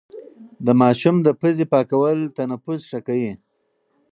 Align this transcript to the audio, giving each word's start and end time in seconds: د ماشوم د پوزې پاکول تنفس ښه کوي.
د 0.65 0.67
ماشوم 0.81 1.15
د 1.23 1.27
پوزې 1.39 1.65
پاکول 1.73 2.19
تنفس 2.37 2.81
ښه 2.89 2.99
کوي. 3.07 3.33